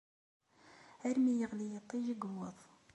[1.07, 2.57] Armi yeɣli yiṭij i yuweḍ.